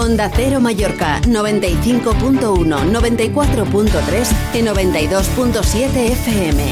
Onda 0.00 0.30
Cero 0.34 0.58
Mallorca 0.60 1.20
95.1, 1.26 2.40
94.3 2.40 4.54
y 4.54 4.62
92.7 4.62 6.12
FM. 6.12 6.62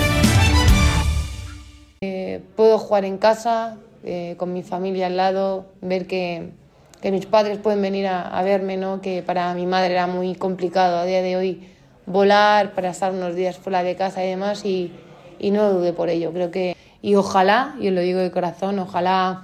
Eh, 2.00 2.40
puedo 2.56 2.78
jugar 2.78 3.04
en 3.04 3.18
casa, 3.18 3.76
eh, 4.02 4.34
con 4.38 4.54
mi 4.54 4.62
familia 4.62 5.08
al 5.08 5.18
lado, 5.18 5.66
ver 5.82 6.06
que, 6.06 6.52
mis 7.02 7.26
padres 7.26 7.58
pueden 7.58 7.82
venir 7.82 8.06
a, 8.06 8.42
verme, 8.42 8.78
¿no? 8.78 9.02
que 9.02 9.22
para 9.22 9.52
mi 9.52 9.66
madre 9.66 9.92
era 9.92 10.06
muy 10.06 10.34
complicado 10.34 10.96
a 10.96 11.04
día 11.04 11.20
de 11.20 11.36
hoy 11.36 11.68
volar 12.06 12.72
para 12.72 12.88
estar 12.88 13.12
unos 13.12 13.34
días 13.34 13.58
fuera 13.58 13.82
de 13.82 13.94
casa 13.94 14.24
y 14.24 14.28
demás 14.28 14.64
y, 14.64 14.90
y 15.38 15.50
no 15.50 15.70
dude 15.70 15.92
por 15.92 16.08
ello. 16.08 16.32
Creo 16.32 16.50
que, 16.50 16.74
y 17.02 17.14
ojalá, 17.14 17.76
y 17.78 17.88
os 17.88 17.94
lo 17.94 18.00
digo 18.00 18.20
de 18.20 18.30
corazón, 18.30 18.78
ojalá 18.78 19.42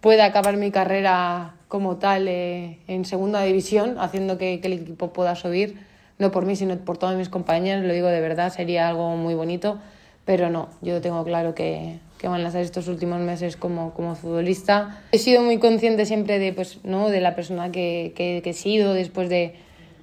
pueda 0.00 0.24
acabar 0.24 0.56
mi 0.56 0.72
carrera 0.72 1.55
como 1.68 1.96
tal 1.96 2.28
eh, 2.28 2.78
en 2.86 3.04
segunda 3.04 3.42
división, 3.42 3.96
haciendo 3.98 4.38
que, 4.38 4.60
que, 4.60 4.68
el 4.68 4.74
equipo 4.74 5.12
pueda 5.12 5.34
subir, 5.34 5.78
no 6.18 6.30
por 6.30 6.46
mí, 6.46 6.56
sino 6.56 6.76
por 6.76 6.98
todos 6.98 7.16
mis 7.16 7.28
compañeros, 7.28 7.84
lo 7.84 7.92
digo 7.92 8.08
de 8.08 8.20
verdad, 8.20 8.52
sería 8.52 8.88
algo 8.88 9.16
muy 9.16 9.34
bonito, 9.34 9.78
pero 10.24 10.50
no, 10.50 10.68
yo 10.80 11.00
tengo 11.00 11.24
claro 11.24 11.54
que, 11.54 11.98
que 12.18 12.28
van 12.28 12.44
a 12.44 12.50
ser 12.50 12.62
estos 12.62 12.88
últimos 12.88 13.20
meses 13.20 13.56
como, 13.56 13.92
como 13.94 14.14
futbolista. 14.14 15.00
He 15.12 15.18
sido 15.18 15.42
muy 15.42 15.58
consciente 15.58 16.06
siempre 16.06 16.38
de, 16.38 16.52
pues, 16.52 16.78
¿no? 16.84 17.08
de 17.08 17.20
la 17.20 17.34
persona 17.34 17.70
que, 17.70 18.12
que, 18.16 18.40
que 18.42 18.50
he 18.50 18.54
sido 18.54 18.94
después 18.94 19.28
de, 19.28 19.54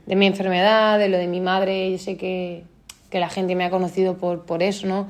de, 0.06 0.16
mi 0.16 0.26
enfermedad, 0.28 1.00
de 1.00 1.10
lo 1.10 1.18
de 1.18 1.28
mi 1.28 1.42
madre, 1.42 1.92
yo 1.92 1.98
sé 1.98 2.18
que, 2.18 2.64
que 3.10 3.20
la 3.20 3.30
gente 3.30 3.56
me 3.56 3.66
ha 3.66 3.70
conocido 3.70 4.18
por, 4.18 4.46
por 4.46 4.64
eso, 4.64 4.88
¿no? 4.88 5.08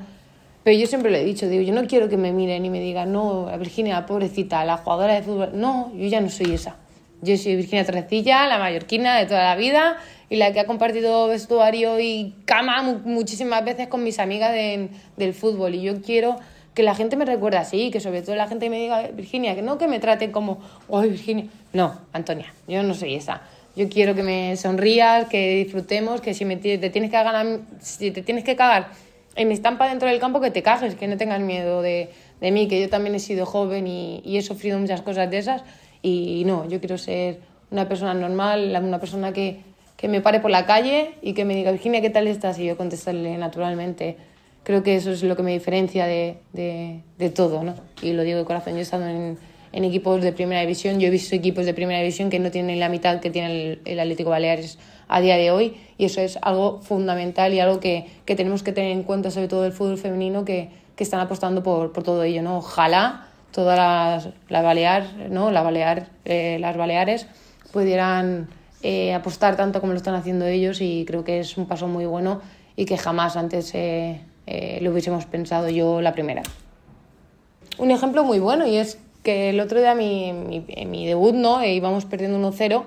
Pero 0.64 0.78
yo 0.78 0.86
siempre 0.86 1.10
lo 1.10 1.18
he 1.18 1.24
dicho, 1.24 1.46
digo, 1.46 1.62
yo 1.62 1.74
no 1.74 1.86
quiero 1.86 2.08
que 2.08 2.16
me 2.16 2.32
miren 2.32 2.64
y 2.64 2.70
me 2.70 2.80
digan, 2.80 3.12
no, 3.12 3.46
Virginia, 3.58 4.06
pobrecita, 4.06 4.64
la 4.64 4.78
jugadora 4.78 5.14
de 5.14 5.22
fútbol. 5.22 5.50
No, 5.52 5.92
yo 5.94 6.08
ya 6.08 6.22
no 6.22 6.30
soy 6.30 6.54
esa. 6.54 6.76
Yo 7.20 7.36
soy 7.36 7.56
Virginia 7.56 7.84
Torrecilla, 7.84 8.46
la 8.46 8.58
mallorquina 8.58 9.18
de 9.18 9.26
toda 9.26 9.44
la 9.44 9.56
vida 9.56 9.98
y 10.30 10.36
la 10.36 10.54
que 10.54 10.60
ha 10.60 10.64
compartido 10.64 11.28
vestuario 11.28 12.00
y 12.00 12.34
cama 12.46 12.82
muchísimas 13.04 13.62
veces 13.62 13.88
con 13.88 14.02
mis 14.02 14.18
amigas 14.18 14.52
de, 14.52 14.88
del 15.18 15.34
fútbol. 15.34 15.74
Y 15.74 15.82
yo 15.82 16.00
quiero 16.00 16.36
que 16.72 16.82
la 16.82 16.94
gente 16.94 17.16
me 17.16 17.26
recuerde 17.26 17.58
así, 17.58 17.90
que 17.90 18.00
sobre 18.00 18.22
todo 18.22 18.34
la 18.34 18.48
gente 18.48 18.70
me 18.70 18.80
diga, 18.80 19.08
Virginia, 19.08 19.54
que 19.54 19.62
no 19.62 19.76
que 19.76 19.86
me 19.86 20.00
traten 20.00 20.32
como, 20.32 20.60
¡ay, 20.90 21.10
Virginia! 21.10 21.46
No, 21.74 21.94
Antonia, 22.14 22.52
yo 22.66 22.82
no 22.82 22.94
soy 22.94 23.14
esa. 23.14 23.42
Yo 23.76 23.88
quiero 23.90 24.14
que 24.14 24.22
me 24.22 24.56
sonrías, 24.56 25.28
que 25.28 25.56
disfrutemos, 25.56 26.22
que 26.22 26.32
si 26.32 26.46
me, 26.46 26.56
te 26.56 26.78
tienes 26.90 27.10
que 27.10 27.60
si 27.80 28.10
te 28.12 28.22
tienes 28.22 28.44
que 28.44 28.56
cagar 28.56 28.88
en 29.36 29.52
estampa 29.52 29.88
dentro 29.88 30.08
del 30.08 30.20
campo 30.20 30.40
que 30.40 30.50
te 30.50 30.62
cajes, 30.62 30.94
que 30.94 31.08
no 31.08 31.16
tengas 31.16 31.40
miedo 31.40 31.82
de, 31.82 32.10
de 32.40 32.50
mí, 32.50 32.68
que 32.68 32.80
yo 32.80 32.88
también 32.88 33.14
he 33.14 33.20
sido 33.20 33.46
joven 33.46 33.86
y, 33.86 34.22
y, 34.24 34.36
he 34.36 34.42
sufrido 34.42 34.78
muchas 34.78 35.02
cosas 35.02 35.30
de 35.30 35.38
esas 35.38 35.62
y 36.02 36.42
no, 36.46 36.68
yo 36.68 36.80
quiero 36.80 36.98
ser 36.98 37.40
una 37.70 37.88
persona 37.88 38.14
normal, 38.14 38.76
una 38.82 39.00
persona 39.00 39.32
que, 39.32 39.60
que 39.96 40.08
me 40.08 40.20
pare 40.20 40.40
por 40.40 40.50
la 40.50 40.66
calle 40.66 41.14
y 41.22 41.34
que 41.34 41.44
me 41.44 41.54
diga, 41.54 41.70
Virginia, 41.72 42.00
¿qué 42.00 42.10
tal 42.10 42.28
estás? 42.28 42.58
Y 42.58 42.66
yo 42.66 42.76
contestarle 42.76 43.36
naturalmente. 43.38 44.16
Creo 44.62 44.82
que 44.82 44.96
eso 44.96 45.10
es 45.10 45.22
lo 45.22 45.36
que 45.36 45.42
me 45.42 45.52
diferencia 45.52 46.06
de, 46.06 46.38
de, 46.52 47.00
de 47.18 47.30
todo, 47.30 47.62
¿no? 47.64 47.74
Y 48.00 48.12
lo 48.12 48.22
digo 48.22 48.38
de 48.38 48.44
corazón, 48.44 48.74
yo 48.74 48.78
he 48.78 48.82
estado 48.82 49.06
en, 49.06 49.38
en, 49.74 49.84
equipos 49.84 50.22
de 50.22 50.32
primera 50.32 50.60
división, 50.60 51.00
yo 51.00 51.08
he 51.08 51.10
visto 51.10 51.34
equipos 51.34 51.66
de 51.66 51.74
primera 51.74 52.00
división 52.00 52.30
que 52.30 52.38
no 52.38 52.50
tienen 52.50 52.80
la 52.80 52.88
mitad 52.88 53.20
que 53.20 53.30
tiene 53.30 53.78
el, 53.84 54.00
Atlético 54.00 54.30
Baleares 54.30 54.78
a 55.08 55.20
día 55.20 55.36
de 55.36 55.50
hoy 55.50 55.76
y 55.98 56.04
eso 56.06 56.20
es 56.20 56.38
algo 56.42 56.80
fundamental 56.80 57.52
y 57.52 57.60
algo 57.60 57.80
que, 57.80 58.06
que 58.24 58.36
tenemos 58.36 58.62
que 58.62 58.72
tener 58.72 58.92
en 58.92 59.02
cuenta, 59.02 59.30
sobre 59.30 59.48
todo 59.48 59.66
el 59.66 59.72
fútbol 59.72 59.98
femenino, 59.98 60.44
que, 60.44 60.70
que 60.96 61.04
están 61.04 61.20
apostando 61.20 61.62
por, 61.62 61.92
por, 61.92 62.02
todo 62.02 62.22
ello. 62.22 62.42
¿no? 62.42 62.58
Ojalá 62.58 63.28
todas 63.52 63.76
las, 63.76 64.34
la 64.48 64.62
Balear, 64.62 65.28
¿no? 65.30 65.50
la 65.50 65.62
Balear, 65.62 66.08
eh, 66.24 66.58
las 66.60 66.76
Baleares 66.76 67.26
pudieran 67.72 68.48
eh, 68.82 69.14
apostar 69.14 69.56
tanto 69.56 69.80
como 69.80 69.92
lo 69.92 69.96
están 69.96 70.14
haciendo 70.14 70.46
ellos 70.46 70.80
y 70.80 71.04
creo 71.06 71.24
que 71.24 71.40
es 71.40 71.56
un 71.56 71.66
paso 71.66 71.88
muy 71.88 72.06
bueno 72.06 72.40
y 72.76 72.84
que 72.84 72.98
jamás 72.98 73.36
antes 73.36 73.72
eh, 73.74 74.20
lo 74.80 74.90
hubiésemos 74.90 75.26
pensado 75.26 75.68
yo 75.68 76.00
la 76.00 76.12
primera. 76.12 76.42
Un 77.78 77.90
ejemplo 77.90 78.24
muy 78.24 78.38
bueno 78.38 78.66
y 78.66 78.76
es 78.76 78.98
que 79.24 79.50
el 79.50 79.58
otro 79.58 79.80
día 79.80 79.96
mi, 79.96 80.32
mi, 80.32 80.64
mi 80.86 81.06
debut 81.06 81.34
no 81.34 81.60
e 81.60 81.74
íbamos 81.74 82.04
perdiendo 82.04 82.38
1-0 82.38 82.84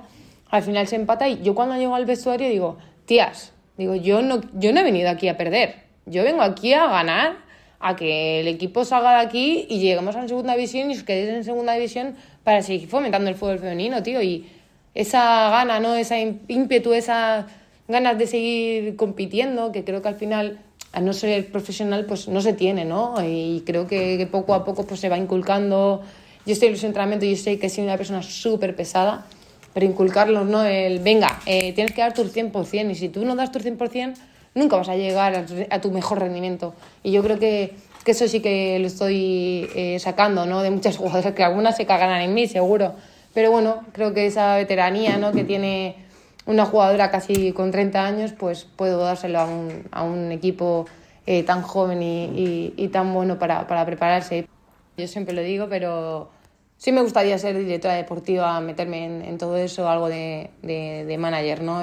al 0.49 0.63
final 0.63 0.87
se 0.87 0.95
empata 0.95 1.27
y 1.27 1.41
yo 1.41 1.55
cuando 1.55 1.75
llego 1.75 1.95
al 1.95 2.05
vestuario 2.05 2.49
digo, 2.49 2.77
tías, 3.05 3.53
digo, 3.77 3.95
yo 3.95 4.21
no, 4.21 4.41
yo 4.53 4.71
no 4.73 4.79
he 4.79 4.83
venido 4.83 5.09
aquí 5.09 5.27
a 5.27 5.37
perder, 5.37 5.75
yo 6.05 6.23
vengo 6.23 6.41
aquí 6.41 6.73
a 6.73 6.87
ganar, 6.87 7.37
a 7.79 7.95
que 7.95 8.39
el 8.39 8.47
equipo 8.47 8.85
salga 8.85 9.19
de 9.19 9.25
aquí 9.25 9.67
y 9.69 9.79
lleguemos 9.79 10.15
a 10.15 10.21
la 10.21 10.27
segunda 10.27 10.55
división 10.55 10.89
y 10.89 10.95
os 10.95 11.03
quedéis 11.03 11.29
en 11.29 11.43
segunda 11.43 11.73
división 11.73 12.15
para 12.43 12.61
seguir 12.61 12.87
fomentando 12.87 13.29
el 13.29 13.35
fútbol 13.35 13.59
femenino, 13.59 14.01
tío, 14.01 14.21
y 14.21 14.49
esa 14.95 15.49
gana, 15.51 15.79
¿no? 15.79 15.93
Esa 15.93 16.17
ímpetu, 16.19 16.93
esas 16.93 17.45
ganas 17.87 18.17
de 18.17 18.25
seguir 18.25 18.95
compitiendo, 18.95 19.71
que 19.71 19.83
creo 19.83 20.01
que 20.01 20.07
al 20.07 20.15
final, 20.15 20.59
a 20.91 21.01
no 21.01 21.13
ser 21.13 21.51
profesional, 21.51 22.05
pues 22.05 22.27
no 22.27 22.41
se 22.41 22.53
tiene, 22.53 22.83
¿no? 22.83 23.13
Y 23.23 23.61
creo 23.63 23.85
que 23.85 24.27
poco 24.31 24.55
a 24.55 24.65
poco 24.65 24.87
pues 24.87 24.99
se 24.99 25.09
va 25.09 25.17
inculcando. 25.17 26.01
Yo 26.47 26.53
estoy 26.53 26.69
en 26.69 26.75
los 26.75 26.83
entrenamientos 26.85 27.27
yo 27.27 27.35
sé 27.35 27.59
que 27.59 27.69
soy 27.69 27.83
una 27.83 27.97
persona 27.97 28.23
súper 28.23 28.73
pesada, 28.73 29.25
pero 29.73 29.85
inculcarlos, 29.85 30.45
¿no? 30.47 30.63
El, 30.63 30.99
venga, 30.99 31.41
eh, 31.45 31.73
tienes 31.73 31.93
que 31.93 31.99
dar 31.99 32.13
tu 32.13 32.23
100% 32.23 32.89
y 32.89 32.95
si 32.95 33.09
tú 33.09 33.25
no 33.25 33.35
das 33.35 33.51
tu 33.51 33.59
100%, 33.59 34.13
nunca 34.55 34.77
vas 34.77 34.87
a 34.87 34.95
llegar 34.95 35.35
a, 35.35 35.45
a 35.75 35.81
tu 35.81 35.91
mejor 35.91 36.19
rendimiento. 36.19 36.73
Y 37.03 37.11
yo 37.11 37.21
creo 37.21 37.37
que, 37.37 37.73
que 38.05 38.11
eso 38.11 38.29
sí 38.29 38.39
que 38.39 38.79
lo 38.79 38.87
estoy 38.87 39.69
eh, 39.75 39.99
sacando, 39.99 40.45
¿no? 40.45 40.61
De 40.61 40.71
muchas 40.71 40.95
jugadoras, 40.97 41.33
que 41.33 41.43
algunas 41.43 41.75
se 41.75 41.85
cagarán 41.85 42.21
en 42.21 42.33
mí, 42.33 42.47
seguro. 42.47 42.95
Pero 43.33 43.51
bueno, 43.51 43.83
creo 43.91 44.13
que 44.13 44.25
esa 44.25 44.55
veteranía, 44.55 45.17
¿no? 45.17 45.33
Que 45.33 45.43
tiene 45.43 45.97
una 46.45 46.63
jugadora 46.63 47.11
casi 47.11 47.51
con 47.51 47.71
30 47.71 48.05
años, 48.05 48.31
pues 48.31 48.63
puedo 48.63 48.99
dárselo 49.03 49.39
a 49.41 49.45
un, 49.47 49.83
a 49.91 50.03
un 50.03 50.31
equipo 50.31 50.85
eh, 51.25 51.43
tan 51.43 51.61
joven 51.61 52.01
y, 52.01 52.23
y, 52.23 52.73
y 52.77 52.87
tan 52.87 53.13
bueno 53.13 53.37
para, 53.37 53.67
para 53.67 53.85
prepararse. 53.85 54.47
Yo 54.95 55.07
siempre 55.09 55.35
lo 55.35 55.41
digo, 55.41 55.67
pero 55.69 56.36
sí 56.77 56.91
me 56.91 57.01
gustaría 57.01 57.37
ser 57.37 57.57
directora 57.57 57.95
deportiva, 57.95 58.59
meterme 58.61 59.27
en, 59.27 59.37
todo 59.37 59.57
eso, 59.57 59.89
algo 59.89 60.07
de, 60.07 60.51
de 60.61 61.17
manager, 61.17 61.61
¿no? 61.61 61.75